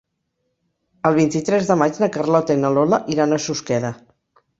El 1.09 1.17
vint-i-tres 1.17 1.69
de 1.71 1.77
maig 1.81 1.99
na 2.03 2.09
Carlota 2.15 2.55
i 2.57 2.61
na 2.63 2.73
Lola 2.79 3.01
iran 3.17 3.37
a 3.37 3.39
Susqueda. 3.45 3.93